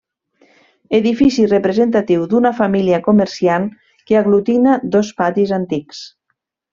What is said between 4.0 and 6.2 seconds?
que aglutina dos patis antics.